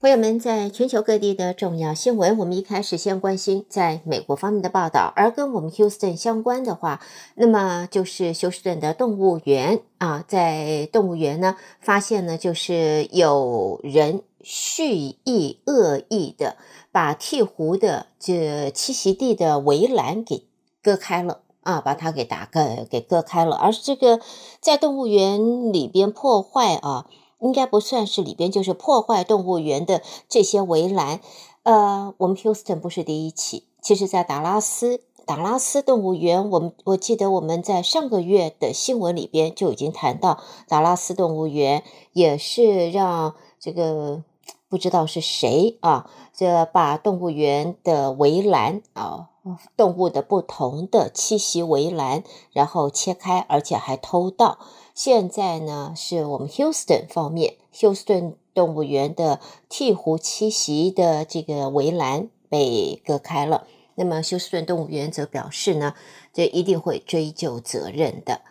[0.00, 5.12] 朋友们，在全球各地的重要新闻，我们一开始先关心在美国方面的报道。
[5.14, 7.02] 而跟我们休斯顿相关的话，
[7.34, 16.56] 那么就是休斯顿的动物园啊，在动物园呢，发现呢，就是有人蓄意恶意的
[16.90, 20.46] 把鹈鹕的这栖息地的围栏给
[20.82, 24.18] 割开了啊，把它给打个给割开了，而这个
[24.62, 27.06] 在动物园里边破坏啊。
[27.40, 31.20] 应该不算是里边，就是破坏动物园的这些围栏。
[31.62, 44.24] 呃，我们休斯顿不是第一起，其实，在达拉斯，达拉斯动物园，我们我记得我们在上个月的新闻里边就已经谈到，达拉斯动物园也是让这个
[44.68, 49.28] 不知道是谁啊，这把动物园的围栏啊，
[49.76, 54.58] 动物的不同的栖息围栏，然后切开，而且还偷盗。
[54.94, 63.66] 现在呢，是我们休斯顿方面，休斯顿动物园的鹈鹕栖息的这个围栏被割开了。
[63.94, 65.94] 那么休斯顿动物园则表示呢，
[66.32, 68.42] 这一定会追究责任的。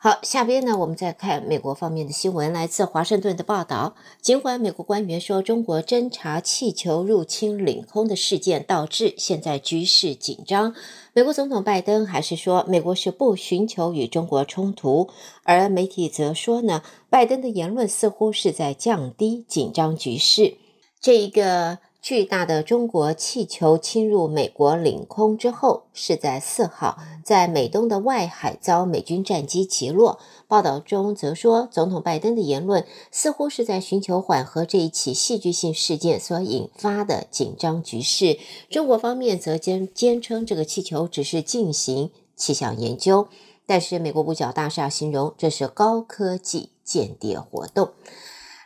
[0.00, 2.52] 好，下边呢，我们再看美国方面的新闻。
[2.52, 10.72] 来自华盛顿的报道，尽管美国官员说中国侦察气球入侵领空的事件导致现在局势紧张，
[11.12, 15.10] 美国总统拜登还是说美国是不寻求与中国冲突。
[15.42, 20.58] 而媒体则说呢，拜登的言论似乎是在降低紧张局势。
[21.00, 21.78] 这一个。
[22.08, 30.18] 巨大的中国气球侵入美国领空之后，是在四号在美东的外海遭美军战机击落。
[30.46, 38.38] 报道中则说，总统拜登的言论似乎是在寻求缓和这一起戏剧性事件所引发的紧张局势。
[38.70, 43.28] 中国方面则坚坚称这个气球只是进行气象研究，
[43.66, 47.90] 但是美国五角大厦形容这是高科技间谍活动。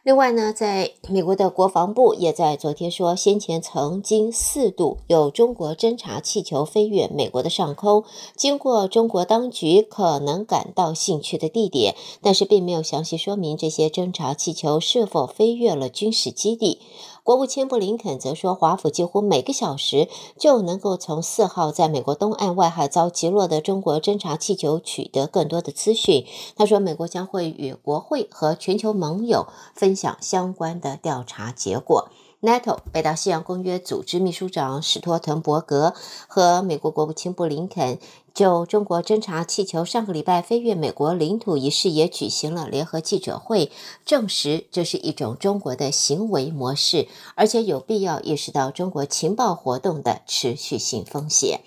[0.05, 8.03] 另外呢，在美国的国防部也在昨天说，先前曾经四度有中国侦察气球飞越美国的上空，
[8.34, 16.81] 经过中国当局可能感到兴趣的地点，但是并没有详细说明这些侦察气球是否飞越了军事基地。
[17.25, 26.27] 国务卿布林肯则说，华府几乎每个小时就能够从四号在美国东岸外海遭击落的中国侦察气球取得更多的资讯。
[26.56, 32.09] 他说，美国将会与国会和全球盟友分享相关的调查结果。
[32.42, 35.94] NATO 北大西洋公约组织秘书长史托滕伯格
[36.26, 38.00] 和美国国务卿布林肯
[38.34, 43.70] 就中国侦察气球上个礼拜飞越美国领土一事也举行了联合记者会，
[44.04, 51.60] 证实这是一种中国的行为模式，而且有必要意识到中国情报活动的持续性风险。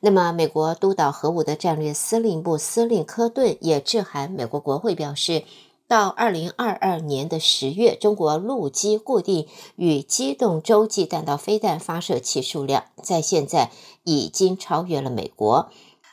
[0.00, 5.44] 那么，美国督导核武的战略司令部司令科顿也致函美国国会，表示。
[5.88, 13.70] 到二零二二年的十月，中国陆基固定与机动洲际弹道飞弹发射器数量在现在
[14.04, 15.70] 已经超越了美国。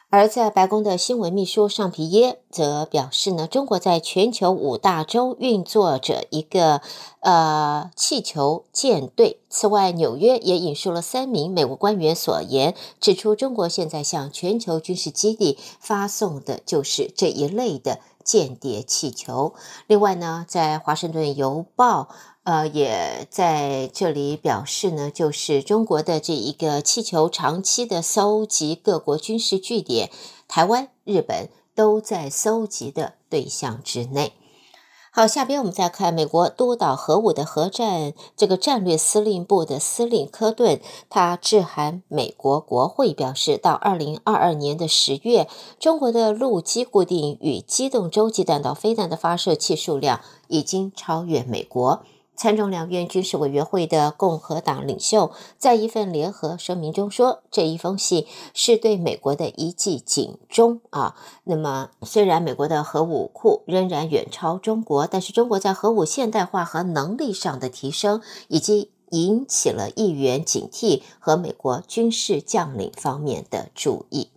[0.09, 6.84] 而在白宫的新闻秘书尚皮耶则表示呢，中国在全球五大洲运作着一个
[7.23, 9.39] 呃气球舰队。
[9.50, 18.00] 此外，纽约也引述了三名美国官员所言，指出中国现在向全球军事基地发送的就是这一类的。
[18.23, 19.53] 间谍气球。
[19.85, 22.07] 另外呢，在《华盛顿邮报》
[22.44, 30.09] 呃也在这里表示呢，就是中国的这一个气球长期的搜集各国军事据点，
[30.47, 34.31] 台湾、日本都在搜集的对象之内。
[35.16, 45.47] 好，下边我们再看美国督导核武的核战这个战略司令部的司令科顿，他致函美国国会，表示到二零二二年的十月，
[45.79, 52.02] 中国的陆基固定与机动洲际弹道飞弹的发射器数量已经超越美国。
[52.36, 61.16] 参众两院军事委员会的共和党领袖在一份联合声明中说：“这一封信是对美国的一记警钟啊。
[61.44, 74.29] 那么，虽然美国的核武库仍然远超中国，但是中国在核武现代化和能力上的提升，已经引起了议员警惕和美国军事将领方面的注意。”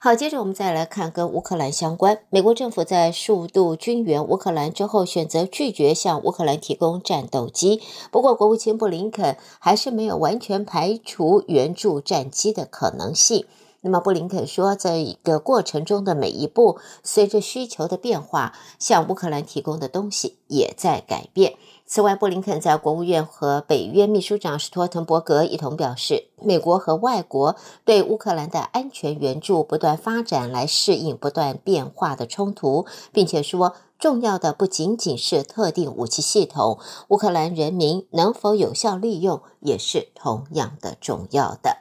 [0.00, 2.20] 好，接着我们再来看跟乌克兰相关。
[2.30, 7.82] 美国政府在数度军援乌克兰之后，选择拒绝向乌克兰提供战斗机。
[8.12, 13.46] 不过，国务卿布林肯还是没有完全排除援助战机的可能性。
[13.80, 21.54] 那么，布林肯说，在一个过程中的每一步，随着需求的变化，向乌克兰提供的东西也在改变。
[21.90, 27.56] 此外，布林肯在国务院和北约秘书长史托滕伯格一同表示，美国和外国
[27.86, 41.78] 对乌克兰的安全援助不断发展来适应不断变化的冲突，并且说重要的不仅仅是特定武器系统，乌克兰人民能否有效利用也是同样的重要的。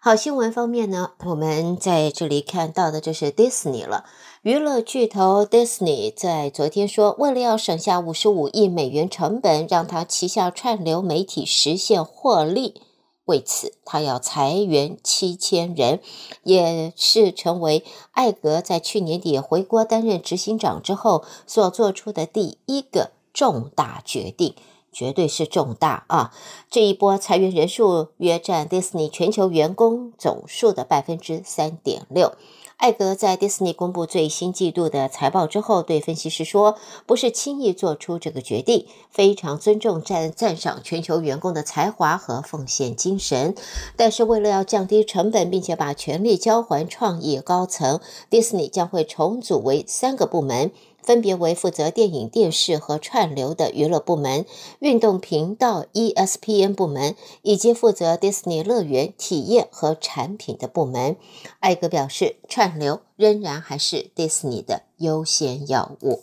[0.00, 4.04] 好，新闻方面呢，我们在这里看到的就是 Disney 了。
[4.42, 12.82] 娱乐巨头 Disney 在昨天说，为了要省下五十五亿美元成本，让他旗下串流媒体实现获利，
[13.26, 16.00] 为此他要裁员七千人，
[16.42, 24.56] 也是成为艾格在去年底回国担任执行长之后所做出的第一个重大决定。
[24.94, 26.34] 绝对是重大啊！
[26.70, 32.34] 这一波裁员人数约占迪士尼全球员工总数的百分之三点六。
[32.82, 36.76] 艾格在迪士尼公布最新季度的财报之后，对分析师说
[37.06, 43.54] ：“不是轻易做出这个决定，非常尊重赞赞赏全球员工的才华和奉献精神。
[43.94, 54.46] 但是为了要降低成本，并且把权力交还创意高层，迪士尼将会重组为三个部门。”分别为负责电影、电视和串流的娱乐部门、
[54.78, 61.16] 运动频道 ESPN 部门，以及负责迪士尼乐园体验和产品的部门。
[61.60, 66.22] 艾格表示，串流仍然还是迪士尼的优先要务。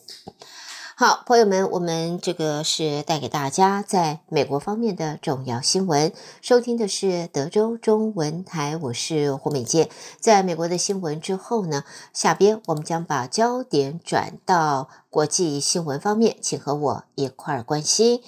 [1.01, 6.11] 好，朋友们，我们这个是带给大家在美国方面的重要新闻。
[6.41, 9.87] 收听的是德州中文台，我是胡美健。
[10.19, 18.19] 在美国的新闻之后呢，下边我们将把焦点转到国际新闻方面，请和我一块儿关心。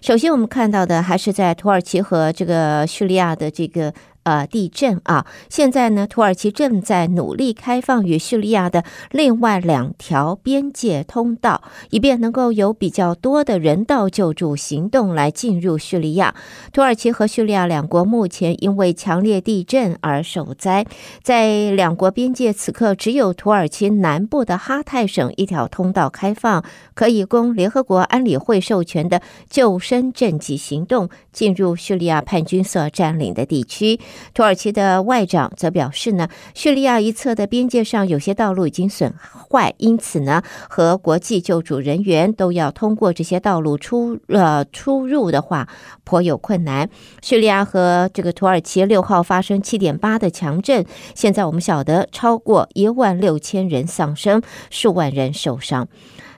[0.00, 3.94] 首先，我们看到的还是在土耳其和这个叙利亚的这个。
[4.24, 5.26] 呃，地震啊！
[5.48, 16.36] 现在呢，土耳其正在努力开放与叙利亚的另外两条边界通道，以便能够有比较多的人道救助行动来进入叙利亚。
[16.72, 20.86] 土耳其和叙利亚两国目前因为强烈地震而受灾，
[21.22, 26.64] 在两国边界此刻只有土耳其南部的哈泰省一条通道开放，
[26.94, 29.20] 可以供联合国安理会授权的
[29.50, 33.98] 救生赈济行动进入叙利亚叛军所占领的地区。
[34.34, 39.14] 土耳其的外长则表示呢，叙利亚一侧的边界上有些道路已经损
[39.50, 45.68] 坏，因此呢，和国际救助人员都要通过这些道路出呃出入的话，
[46.04, 46.88] 颇有困难。
[47.20, 55.88] 叙利亚和这个土耳其六号发生七点八的强震，现在我们晓得超过一万六千人丧生，数万人受伤。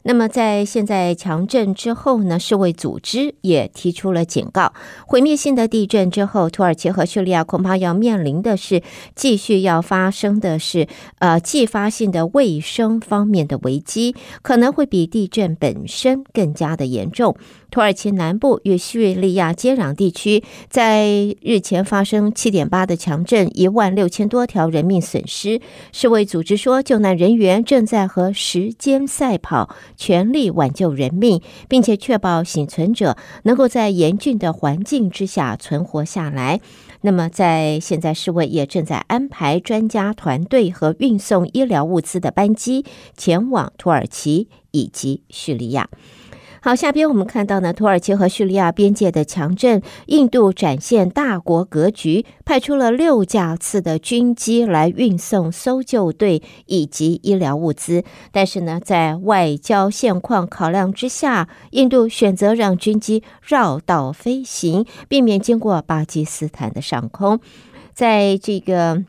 [0.06, 4.74] 那么，在现在强震之后呢，世卫组织也提出了警告：
[5.06, 8.82] 毁灭性的地震之后，土耳其和叙利亚恐怕要面临的是
[9.14, 10.86] 继续要发生的是
[11.20, 17.34] 呃继发性的卫生方面的危机，可能会比地震本身更加的严重。
[17.70, 25.60] 土耳其南部与叙利亚接壤地区，在日前发生七点八的强震，一万六千多条人命损失。
[25.90, 36.60] 世卫组织说，救难人员正在和时间赛跑，全力挽救人命，并且确保幸存者能够在严峻的环境之下存活下来。
[37.02, 42.84] 那么，在现在，世卫也正在安排专家团队和运送医疗物资的班机
[43.16, 45.88] 前往土耳其以及叙利亚。
[46.64, 58.02] 好，下边我们看到呢，土耳其和叙利亚边界的强震，印度展现大国格局，派出了六架次的军机来运送搜救队以及医疗物资。
[58.32, 67.40] 但是呢，在外交现况考量之下，印度选择让军机绕道飞行，避免经过巴基斯坦的上空。
[67.92, 69.04] 在这个。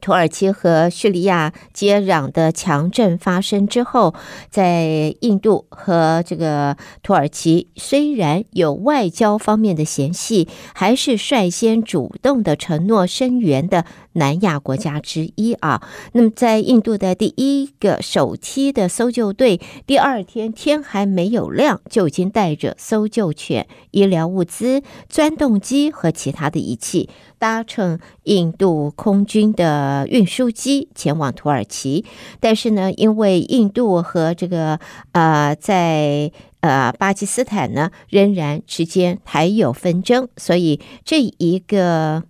[0.00, 4.14] 土耳其和叙利亚接壤的强震发生之后，
[4.48, 15.82] 在印度和这个土耳其虽然有外交方面的嫌隙，还是率先主动的承诺声援的南亚国家之一啊。
[16.12, 27.08] 那么，在印度的第一个首梯的搜救队，第二天天还没有亮，就已经带着搜救犬、医疗物资、钻洞机和其他的仪器。
[27.38, 32.04] 搭乘印度空军的运输机前往土耳其，
[32.38, 34.78] 但是呢，因为印度和这个
[35.12, 42.22] 呃，在呃巴基斯坦呢，仍然之间还有纷争，所以这一个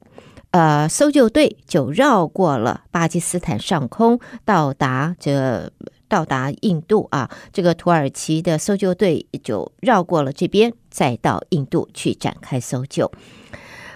[0.50, 5.70] 呃搜救队就绕过了巴基斯坦上空，到达这
[6.08, 13.10] 到达印度啊，这个土耳其的搜救队就绕过了这边，再到印度去展开搜救。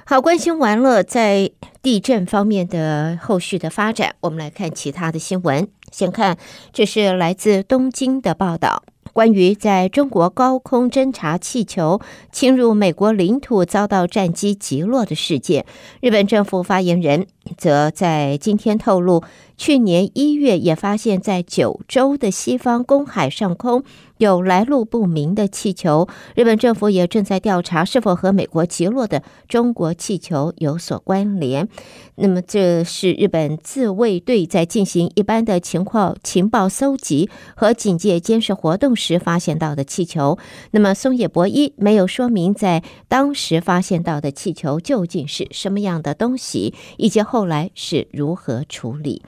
[0.06, 1.50] 好，关心完了在
[1.82, 5.66] 地震方面的后续的发展，我们来看其他的新闻。
[5.90, 6.36] 先看，
[6.72, 8.82] 这是来自东京的报道。
[9.14, 12.00] 关于在中国高空侦察气球
[12.32, 15.64] 侵入美国领土遭到战机击落的事件。
[16.00, 19.22] 日本政府发言人则在今天透露，
[19.56, 23.84] 去年一月也发现，在九州的西方公海上空
[24.18, 26.08] 有来路不明的气球。
[26.34, 31.68] 日本政府也正在调查是否和美国击落的中国气球有所关联。
[32.16, 40.38] 那么，这是日本自卫队在进行一般的情况情报搜集和警戒监视活动时发现到的气球。
[40.70, 49.22] 那么，松野博一没有说明在当时发现到的气球究竟是什么样的东西，以及后来是如何处理。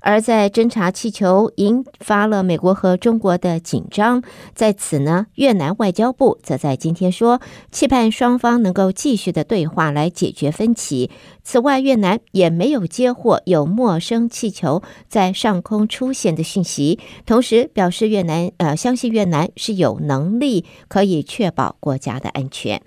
[0.00, 4.22] 而在侦察气球引发了美国和中国的紧张，
[4.54, 11.10] 在此呢，越南外交部则在今天说，期盼双方能够继续的对话来解决分歧。
[11.42, 22.82] 此外，越南也没有接获有陌生气球在上空出现的讯息，同时表示越南呃相信越南是有能力可以确保国家的安全。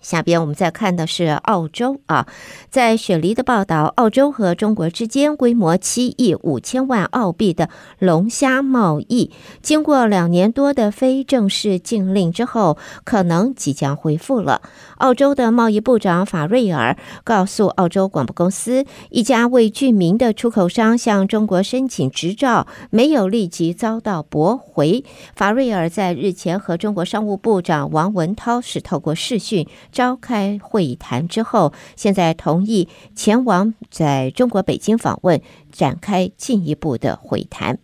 [0.00, 2.26] 下边我们再看的是澳洲啊，
[2.70, 14.62] 在雪梨的报道，澳洲和中国之间规模七亿五千万澳币的龙虾贸易，经过两年多的非正式禁令之后，可能即将恢复了。
[14.98, 25.04] 澳洲的贸易部长法瑞尔告诉澳洲广播公司，一家未具名的出口商向中国申请执照，没有立即遭到驳回。
[25.34, 29.66] 法瑞尔在日前和中国商务部长王文涛是透过视讯。
[29.98, 37.80] 召开会谈之后，现在同意前往在中国北京访问，展开进一步的会谈。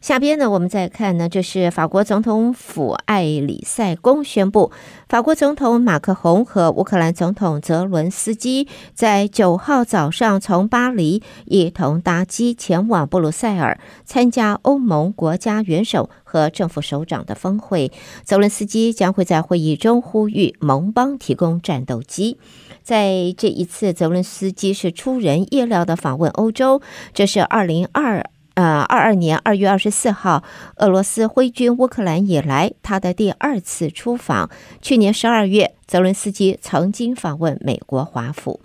[0.00, 4.72] 下边呢，我们再看呢，这是法国总统府艾里塞宫宣布，
[5.08, 17.92] 法国总统马克宏和乌克兰总统泽伦斯基在九号早上从巴黎一同搭机前往布鲁塞尔参加欧盟国家元首和政府首长的峰会。
[18.24, 22.38] 泽伦斯基将会在会议中呼吁盟邦提供战斗机。
[22.82, 26.80] 在这一次，泽伦斯基是出人意料的访问欧洲，
[27.12, 28.24] 这是二零二。
[28.60, 30.44] 呃，二二年二月二十四号，
[30.76, 34.50] 俄罗斯挥军乌克兰以来，他的第二次出访。
[34.82, 38.60] 去年十二月，泽伦斯基曾经访问美国华府。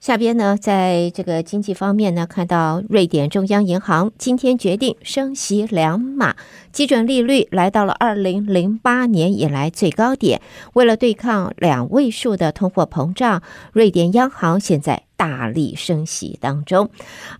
[0.00, 6.34] 下边呢，在这个经济方面呢，看到瑞典中央银行今天决定升息两码，
[6.74, 10.42] 基准利率来到了二零零八年以来最高点。
[10.72, 16.90] 为了对抗两位数的通货膨胀，瑞典央行现在大力升息当中。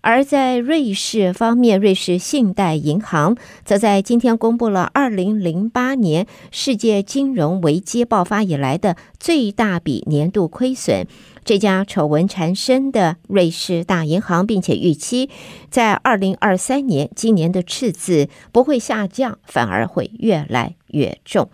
[0.02, 11.08] 而在瑞士方面，瑞士信贷银行则在今天公布了二零零八年世界金融危机爆发以来的最大笔年度亏损。
[11.44, 15.28] 这家丑闻缠身的瑞士大银行，并且预期
[15.68, 21.48] 在二零二三年，今年的赤字不会下降，反而会越来越重。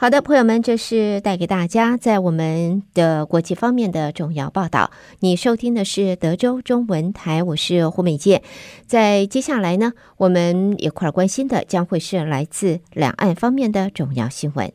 [0.00, 4.92] 好的，朋友们，这是带给大家在我们的国际方面的重要报道。
[5.18, 8.42] 你收听的是德州中文台，我是胡美健。
[8.86, 14.72] 在接下来呢，我们一块儿关心的将会是来自两岸方面的重要新闻。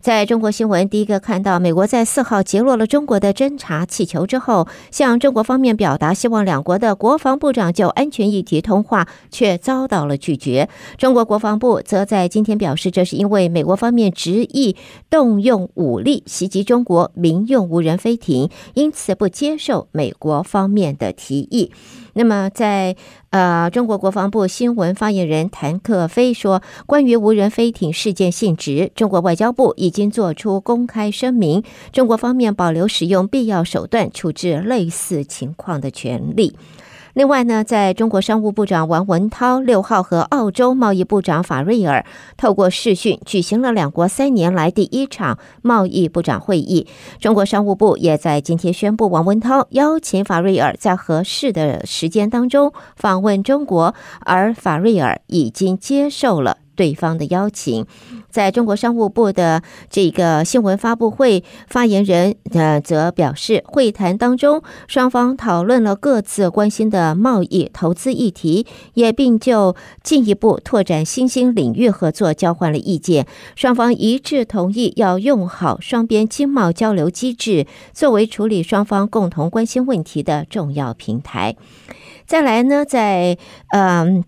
[0.00, 10.70] 在中国新闻，第一个看到，美国在四号击落了中国的侦察气球之后，向中国方面表达希望两国的国防部长就安全议题通话，却遭到了拒绝。
[10.96, 14.74] 中国国防部则在今天表示，这是因为美国方面执意
[15.10, 21.72] 动用武力袭击中国民用无人飞艇，因此不接受美国方面的提议。
[22.14, 22.96] 那么在，
[23.30, 31.62] 呃，中国国防部新闻发言人谭克飞说，关于无人飞艇事件性质，中国外交部已经做出公开声明，
[31.92, 36.56] 中国方面保留使用必要手段处置类似情况的权利。
[37.14, 42.04] 另外呢，在中国商务部长王文涛六号和澳洲贸易部长法瑞尔
[42.36, 46.86] 透过视讯举行了两国三年来第一场贸易部长会议。
[47.18, 56.58] 中国商务部也在今天宣布，王文涛邀请法瑞尔在合适的时间当中访问中国，而法瑞尔已经接受了。
[56.80, 57.84] 对方的邀请，
[58.30, 73.26] 在中国商务部的这个新闻发布会，发言人呃则表示，会谈当中双方讨论了各自关心的贸易、投资议题，也并就进一步拓展新兴领域合作交换了意见。
[73.54, 81.56] 双方一致同意要用好双边经贸交流机制，作为处理双方共同关心问题的重要平台。
[82.26, 83.36] 再来呢，在
[83.74, 84.24] 嗯。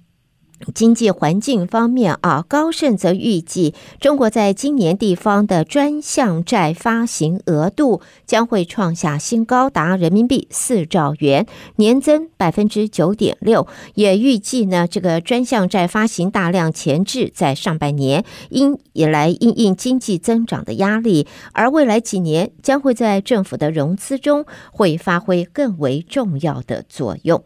[0.74, 13.66] 经济环境方面啊，高盛则预计，中国在今年地方的专项债发行额度将会创下新高，达人民币四兆元，年增百分之九点六。
[13.94, 27.42] 也预计呢，这个专项债发行大量前置在上半年，因以来因应经济增长的压力，而未来几年将会在政府的融资中会发挥更为重要的作用。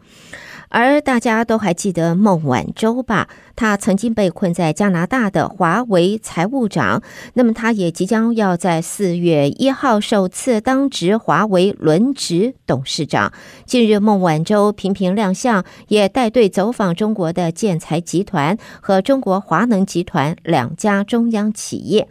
[0.69, 3.27] 而大家都还记得孟晚舟吧？
[3.55, 7.01] 他曾经被困在加拿大的华为财务长，
[7.33, 13.33] 那么他也即将要在四月一号首次当值华为轮值董事长。
[13.65, 22.07] 近日，孟晚舟频频亮相，也带队走访中国的建材集团和中国华能集团两家中央企业。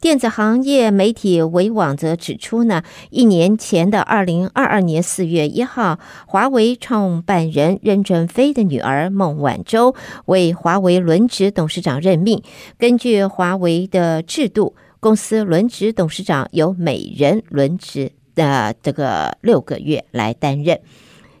[0.00, 12.40] 电子行业媒体维网则指出呢，一年前的二零二二年四月一号，华为创办人任正非的女儿孟晚舟为华为轮值董事长任命。
[12.78, 20.80] 根据华为的制度，公司轮值董事长由每人轮值的这个六个月来担任。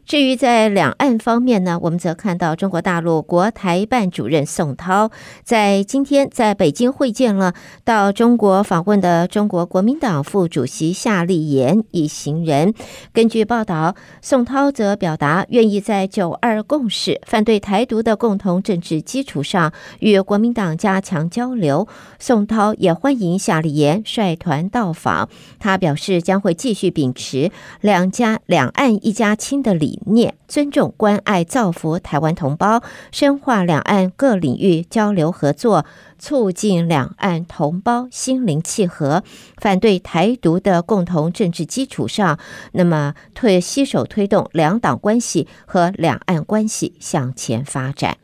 [0.08, 5.10] 至于在两岸方面呢，我们则看到中国大陆国台办主任宋涛
[5.44, 7.52] 在今天在北京会见了
[7.84, 12.72] 到中国访问的中国国民党副主席夏立言一行人。
[13.12, 21.86] 根据报道，宋涛则表达愿意在九二共识、反对台独的共同政治基础上与国民党加强交流。
[22.18, 27.50] 宋涛也欢迎夏立言率团到访，他表示将会继续秉持
[27.82, 35.84] 两家两岸一家亲的理念，尊重、关爱、造福台湾同胞，深化两岸各领域交流合作，
[36.18, 39.22] 促进两岸同胞心灵契合，
[39.56, 42.38] 反对台独的共同政治基础上，
[42.72, 48.18] 那么推携手推动两党关系和两岸关系向前发展。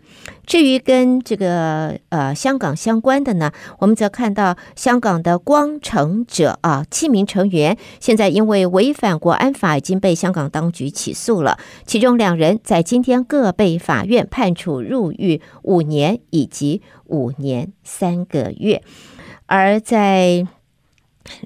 [0.46, 18.82] 至于跟这个呃香港相关的呢，我们则看到香港的光城者啊七名成员，现在因为违反国安法已经被香港当局起诉了，其中两人在今天各被法院判处入狱五年以及五年三个月，
[19.46, 20.46] 而在。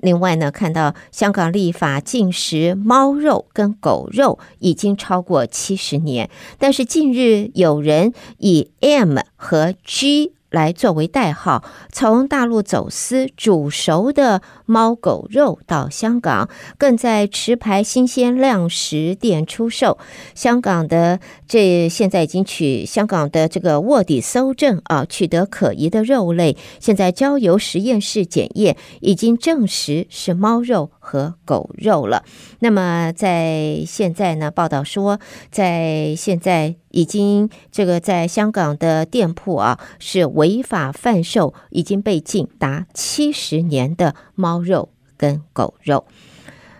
[0.03, 10.33] 另外呢，看到香港立法禁食猫肉跟狗肉已经超过七十年，但是近日有人以 M 和 G。
[10.51, 19.99] 来作为代号，从大陆走私煮熟的猫狗肉到香港，更在持牌新鲜粮食店出售。
[20.35, 32.23] 香港的这现在已经取香港的这个卧底搜证啊，取得可疑的肉类，现在交由实验室检验，已经证实是猫肉和狗肉了。
[32.59, 35.19] 那么在现在呢，报道说，
[35.51, 36.77] 在现在。
[36.91, 46.07] 已经这个在香港的店铺啊，是违法贩售已经被禁达七十年的猫肉跟狗肉。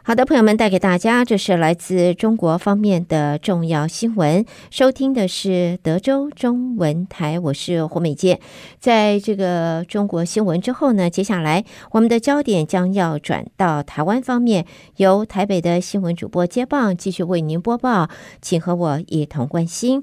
[0.09, 4.43] 好的，朋友们，带给大家这是来自中国方面的重要新闻。
[4.71, 8.41] 收听的是德州中文台，我是胡美健。
[8.81, 14.65] 在这个中国新闻之后呢，接下来我们的焦点将要转到台湾方面，
[14.97, 18.09] 由台北的新闻主播接棒，继续为您播报，
[18.41, 20.03] 请和我一同关心。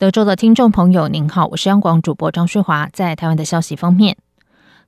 [0.00, 2.88] 德州的听众朋友，您好，我是央广主播张旭华。
[2.90, 4.16] 在台湾的消息方面，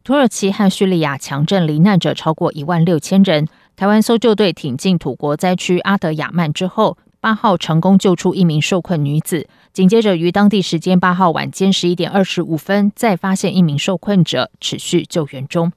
[0.02, 3.46] 土耳其和叙利亚强震罹难者超过一万六千人。
[3.76, 9.46] 台湾搜救队挺进土国灾区阿德亚曼之后，八号成功救出一名受困女子。
[9.74, 15.70] 紧接着于当地时间八号晚间十一点二十五分，再发现一名受困者，持续救援中。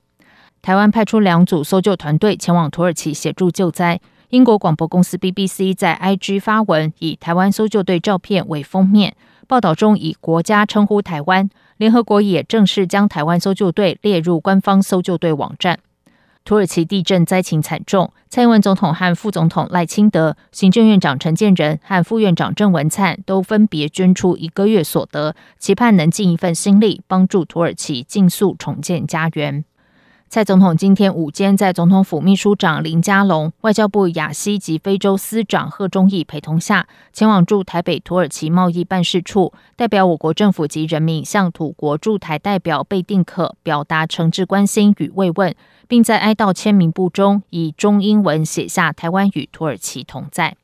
[0.62, 4.00] 台湾派出两组搜救团队前往土耳其协助救灾。
[4.36, 9.16] 英国广播公司 BBC 在 IG 发文，以台湾搜救队照片为封面，
[9.48, 11.50] 报道中以国家称呼台湾。
[11.78, 15.80] 联合国也正式将台湾搜救队列入官方搜救队网站。
[16.44, 29.64] 土耳其地震灾情惨重，蔡英文总统和副总统赖清德、行政院长陈建仁和副院长郑文灿都分别捐出一个月所得，期盼能尽一份心力，帮助土耳其尽速重建家园。
[30.28, 45.56] 蔡总统今天午间在总统府秘书长林佳龙、外交部亚西及非洲司长贺忠义陪同下，前往驻台北土耳其贸易办事处，代表我国政府及人民向土国驻台代表贝定可表达诚挚关心与慰问，
[45.88, 50.58] 并在哀悼签名簿中以中英文写下“台湾与土耳其同在”。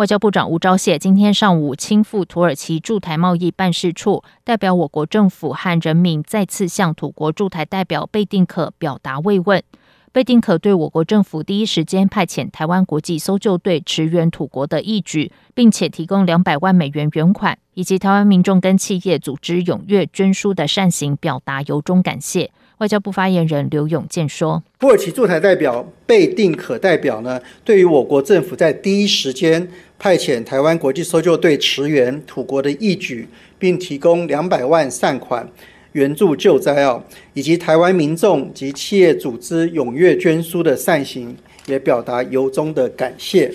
[0.00, 9.62] 外交部长吴钊燮今天上午亲赴土耳其驻台贸易办事处，代表我国政府和人民再次向土国驻台代表贝定可表达慰问。
[10.10, 22.50] 贝丁可对我国政府第一时间派遣台湾国际搜救队驰援土国的义举，并且提供两百万美元援款，以及台湾民众跟企业组织踊跃捐书的善行，表达由衷感谢。
[22.80, 35.46] 外交部发言人刘永健说：“土耳其驻台代表贝定可代表呢，对于我国政府在第一时间派遣台湾国际搜救队驰援土国的义举，并提供两百万善款。”
[35.92, 37.02] 援助救灾哦，
[37.34, 43.52] 以及台湾民众及企业组织踊跃捐书的善行，也表达由衷的感谢。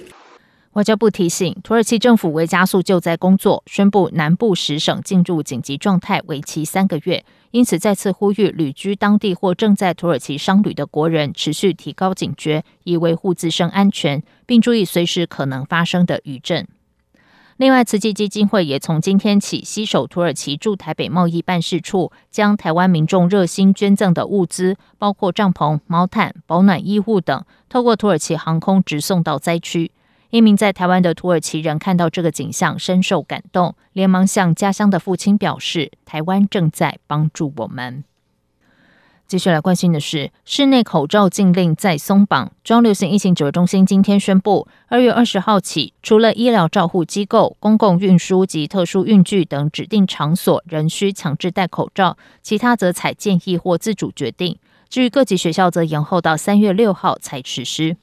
[0.75, 7.23] 外交部提醒，土耳其政府为加速救灾工作，宣布南部十省进入紧急状态，为期三个月。
[7.51, 16.67] 因此，再次呼吁旅居当地或正在土耳其商旅的国人，持续提高警觉，以维护自身安全，并注意随时可能发生的余震。
[17.55, 29.91] 另外，慈济基金会也从今天起，携手土耳其驻台北贸易办事处，将台湾民众热心捐赠的物资，包括帐篷、毛毯、保暖衣物等，透过土耳其航空直送到灾区。
[30.35, 38.03] 一名在台湾的土耳其人看到这个景象，深受感动，连忙向家乡的父亲表示：“台湾正在帮助我们。”
[39.27, 42.51] 继续来关心的是，室内口罩禁令再松绑。
[42.65, 54.57] 中流行疫情指挥中心今天宣布，二月二十号起，除了医疗照护机构、公共运输及特殊运具等指定场所仍需强制戴口罩，其他则采建议或自主决定。
[54.89, 57.95] 至于各级学校，则延后到三月六号才实施。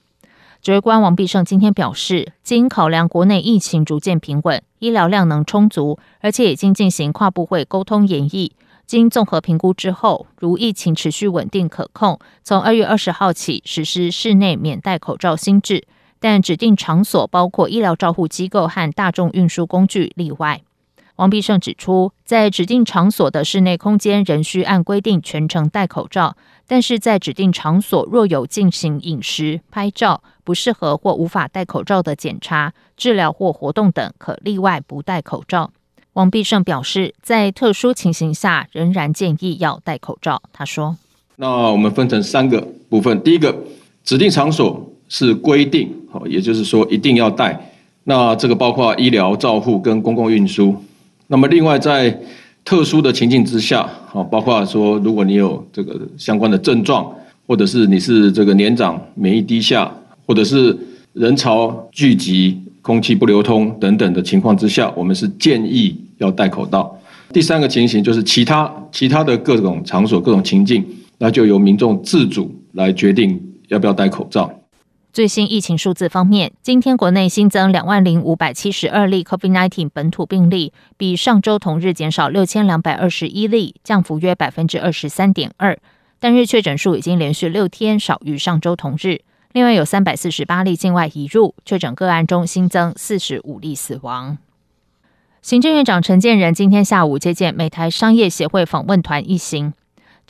[0.63, 8.53] 指挥官王必胜今天表示，经考量国内疫情逐渐平稳，医疗量能充足，而且已经进行跨部会沟通演绎。
[8.87, 15.85] 经综合评估之后，如疫情持续稳定可控，从二月二十号起实施室内免戴口罩新制，
[16.21, 20.61] 但指定场所包括医疗照护机构和大众运输工具例外。
[21.17, 26.37] 王必胜指出，在指定场所的室内空间仍需按规定全程戴口罩，
[26.73, 35.71] 但是在指定场所若有进行饮食、拍照不适合或无法戴口罩的检查、治疗或活动等，可例外不戴口罩。
[36.15, 40.41] 王必胜表示，在特殊情形下，仍然建议要戴口罩。
[40.51, 40.97] 他说
[41.37, 43.55] ：“那我们分成三个部分，第一个，
[44.03, 47.71] 指定场所是规定，好，也就是说一定要戴。
[48.05, 50.75] 那这个包括医疗照护跟公共运输。
[51.27, 52.19] 那么另外，在
[52.65, 57.13] 特殊的情境之下，好，包括说如果你有这个相关的症状，
[57.47, 59.93] 或者是你是这个年长、免疫低下，
[60.27, 60.77] 或者是
[61.13, 66.99] 人潮聚集。”空气不流通等等的情况之下，我们是建议要戴口罩。
[67.33, 70.85] 第三个情形就是其他其他的各种场所、各种情境，
[71.17, 74.53] 那就由民众自主来决定要不要戴口罩。
[75.13, 85.79] 最新疫情数字方面，今天国内新增两万零五百七十二例 COVID-19 本土病例，比上周同日减少六千两百二十一例，降幅约百分之二十三点二。
[86.19, 89.21] 单日确诊数已经连续六天少于上周同日。
[89.53, 94.39] 另外有三百四十八例境外移入确诊个案中新增四十五例死亡。
[95.43, 99.75] 行政院长陈建仁今天下午接见美台商业协会访问团一行。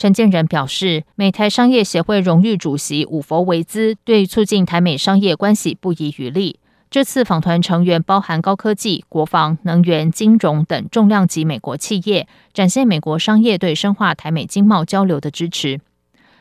[0.03, 6.59] 陈建仁表示，美台商业协会荣誉主席伍佛维兹对促进台美商业关系不遗余力。
[6.91, 15.79] 这次访团成员包含高科技、国防、能源、金融等重量级美国企业，展现美国商业对深化台美经贸交流的支持。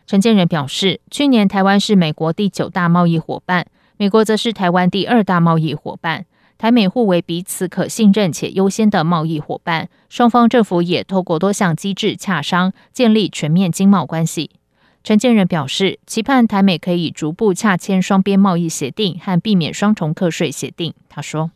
[0.09, 6.27] 陈建仁表示，去年台湾是美国第九大贸易伙伴，美国则是台湾第二大贸易伙伴。
[6.62, 14.48] 台美互为彼此可信任且优先的贸易伙伴，双方政府也透过多项机制洽商，建立全面经贸关系。
[15.03, 20.94] 陈建仁表示，期盼台美可以逐步洽签双边贸易协定和避免双重课税协定。
[21.09, 21.51] 他说。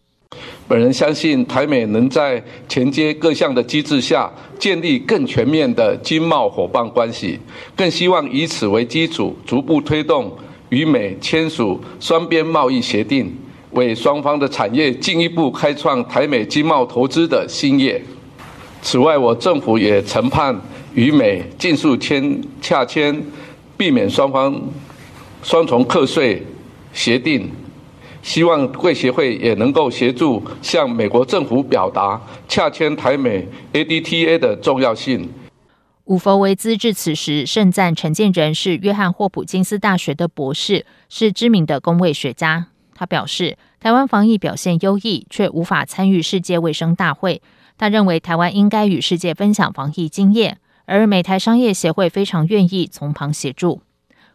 [0.67, 7.39] 本人相信台美能在衔接各项的机制下，建立更全面的经贸伙伴关系，
[7.77, 10.37] 更希望以此为基础，逐步推动
[10.71, 13.33] 与美签署双边贸易协定，
[13.73, 18.03] 为双方的产业进一步开创台美经贸投资的新业。
[18.83, 20.59] 此外，我政府也曾盼
[20.95, 23.21] 与美尽速签洽签，
[23.77, 24.61] 避免双方
[25.43, 26.43] 双重课税
[26.93, 27.51] 协定。
[28.23, 35.29] 希望贵协会也能够协助向美国政府表达洽签台美 ADTA 的重要性。
[36.07, 42.67] 伍佛维兹致辞时盛赞陈建仁是约翰霍普金斯大学的博士，是知名的公卫学家。
[42.97, 47.43] 他表示，台湾防疫表现优异，却无法参与世界卫生大会。
[47.77, 53.83] 他认为台湾应该与世界分享防疫经验，而美台商业协会非常愿意从旁协助。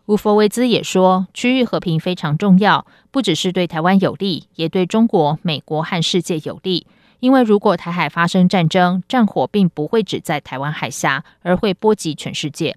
[0.06, 6.86] 乌佛维兹也说，区域和平非常重要，不只是对台湾有利，也对中国、美国和世界有利。
[7.19, 12.76] 因为如果台海发生战争，战火并不会只在台湾海峡，而会波及全世界。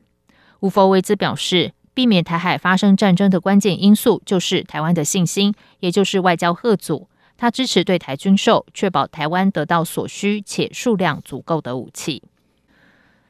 [0.61, 7.09] 乌佛维兹表示，避免台海发生战争的关键因素就是台湾的信心，也就是外交贺阻。
[7.37, 12.23] 他支持对台军售，确保台湾得到所需且数量足够的武器。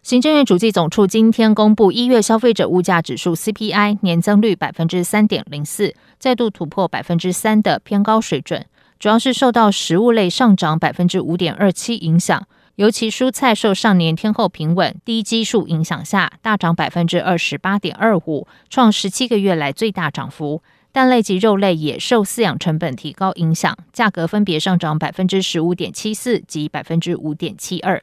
[0.03, 8.67] 行政院主计总处今天公布一月消费者物价指数 CPI 年增率百分之三点零四，再度突破百分之三的偏高水准，
[8.99, 12.47] 主要是受到食物类上涨百分之五点二七影响，
[12.77, 20.61] 尤其蔬菜受上年天候平稳、低基数影响下大涨百分之二十八点二五，创十七个月来最大涨幅。
[20.91, 28.03] 蛋类及肉类也受饲养成本提高影响，价格分别上涨百分之十五点七四及百分之五点七二。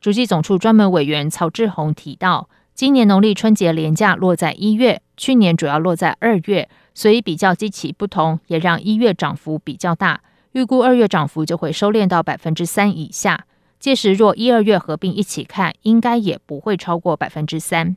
[0.00, 10.20] 主计总处专门委员曹志宏提到，今年农历春节连假落在一月，去年主要落在二月，所以比较基期不同，也让一月涨幅比较大。
[10.52, 13.46] 预估二月涨幅就会收敛到百分之三以下。
[13.78, 17.96] 届时若一二月合并一起看，应该也不会超过百分之三。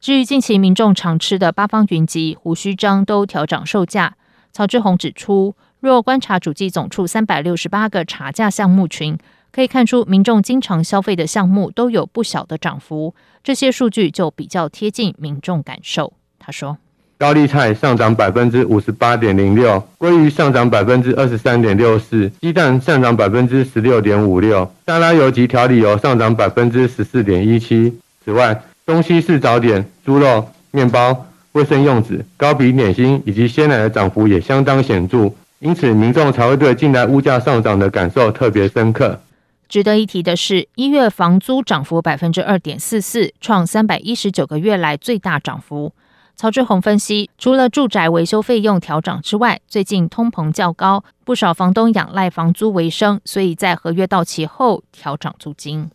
[0.00, 4.16] 至于近期民众常吃的八方云集、胡须张都调涨售价，
[4.50, 9.18] 曹志宏指出，若观察主计总处三百六十八个查价项目群。
[9.52, 16.12] 可以看出，民众经常消费的项目都有不小的涨幅，这些数据就比较贴近民众感受。
[16.38, 16.78] 他说
[17.20, 27.92] ：“高丽菜上涨百分之五十八点零六，鲑鱼上涨百分之二十三点六四，鸡蛋上涨百分之十六点五六，沙拉油及调理油上涨百分之十四点一七。
[28.24, 39.20] 此外，东西式早点、猪肉、面包、卫生用纸、高比点心以及鲜奶的涨幅也相当显著，因此民众才会对近来物价上涨的感受特别深刻。”
[39.68, 45.92] 值得一提的是，一月房租涨幅百分之二点四四，创三百一十九个月来最大涨幅。
[46.40, 55.90] 曹志宏分析，除了住宅维修费用调涨之外，最近通膨较高，不少房东仰赖房租为生，所以在合约到期后调涨租金。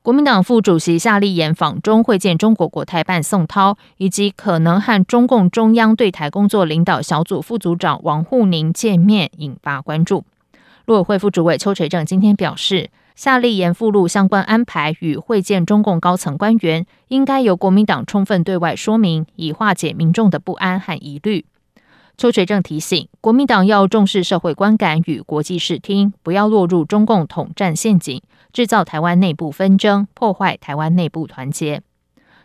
[0.00, 10.24] 国民党副主席夏立言访中会见中国国台办宋涛，以及可能和中共中央对台工作领导小组副组长王沪宁见面，引发关注。
[10.86, 12.88] 陆委会副主委邱垂正今天表示，
[13.20, 21.44] 夏立言附录相关安排与会见中共高层官员，应该由国民党充分对外说明，以化解民众的不安和疑虑。
[22.16, 28.22] 邱垂正提醒，国民党要重视社会观感与国际视听，不要落入中共统战陷阱，
[28.54, 31.82] 制造台湾内部纷争，破坏台湾内部团结。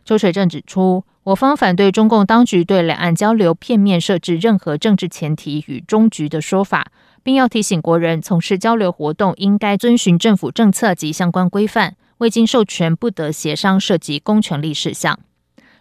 [0.04, 6.88] 邱垂正指出，我方反对中共当局对两岸交流片面设置任何政治前提与终局的说法。
[7.26, 15.18] 并要提醒国人，从事交流活动应该遵循政府政策及相关规范，未经授权不得协商涉及公权力事项。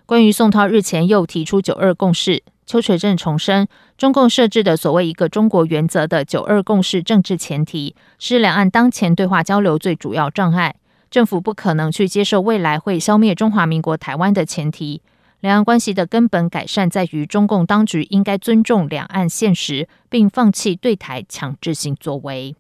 [0.06, 10.74] 关于宋涛日前又提出“九二共识”，邱垂正重申，中共设置的所谓“一个中国”原则的“九二共识”政治前提，是两岸当前对话交流最主要障碍，
[11.10, 15.02] 政府不可能去接受未来会消灭中华民国台湾的前提。
[15.44, 22.56] 两岸关系的根本改善在于中共当局应该尊重两岸现实，并放弃对台强制性作为。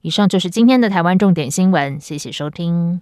[0.00, 3.00] 以上就是今天的台湾重点新闻，谢谢收听。